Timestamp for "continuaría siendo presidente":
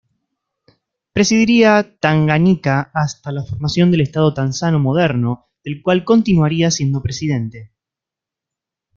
6.03-7.71